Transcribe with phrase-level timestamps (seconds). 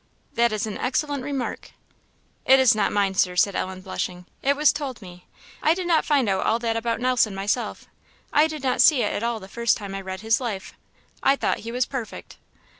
[0.33, 1.73] "That is an excellent remark."
[2.43, 5.27] "It is not mine, Sir," said Ellen, blushing; "it was told me;
[5.61, 7.85] I did not find out all that about Nelson, myself;
[8.33, 10.73] I did not see it all the first time I read his life;
[11.21, 12.37] I thought he was perfect."